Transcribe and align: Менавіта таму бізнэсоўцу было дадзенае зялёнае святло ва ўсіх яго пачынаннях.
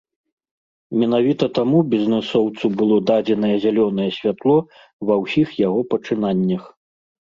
Менавіта 1.01 1.49
таму 1.57 1.83
бізнэсоўцу 1.93 2.65
было 2.81 2.99
дадзенае 3.13 3.53
зялёнае 3.69 4.11
святло 4.19 4.59
ва 5.07 5.15
ўсіх 5.25 5.47
яго 5.67 5.81
пачынаннях. 5.97 6.63